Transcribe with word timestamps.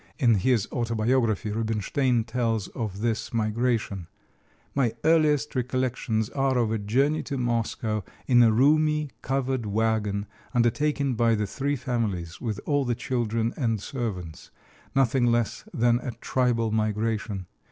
In 0.17 0.33
his 0.39 0.67
autobiography 0.71 1.51
Rubinstein 1.51 2.23
tells 2.23 2.69
of 2.69 3.01
this 3.01 3.31
migration: 3.31 4.07
"My 4.73 4.95
earliest 5.03 5.53
recollections 5.53 6.27
are 6.31 6.57
of 6.57 6.71
a 6.71 6.79
journey 6.79 7.21
to 7.21 7.37
Moscow 7.37 8.01
in 8.25 8.41
a 8.41 8.51
roomy 8.51 9.11
covered 9.21 9.67
wagon, 9.67 10.25
undertaken 10.55 11.13
by 11.13 11.35
the 11.35 11.45
three 11.45 11.75
families, 11.75 12.41
with 12.41 12.59
all 12.65 12.83
the 12.83 12.95
children 12.95 13.53
and 13.55 13.79
servants, 13.79 14.49
nothing 14.95 15.27
less 15.27 15.65
than 15.71 15.99
a 15.99 16.09
tribal 16.13 16.71
migration. 16.71 17.45